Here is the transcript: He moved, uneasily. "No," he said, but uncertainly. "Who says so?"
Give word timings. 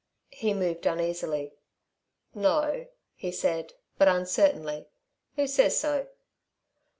He 0.31 0.55
moved, 0.55 0.87
uneasily. 0.87 1.53
"No," 2.33 2.87
he 3.13 3.31
said, 3.31 3.73
but 3.99 4.07
uncertainly. 4.07 4.87
"Who 5.35 5.45
says 5.45 5.77
so?" 5.77 6.07